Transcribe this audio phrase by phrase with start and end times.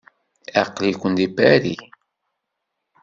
[0.61, 1.81] Aql-iken deg Paris?